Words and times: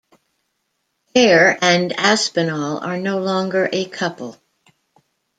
Air 1.13 1.59
and 1.61 1.93
Aspinall 1.93 2.79
are 2.79 2.97
no 2.97 3.19
longer 3.19 3.69
a 3.71 3.85
couple. 3.85 4.35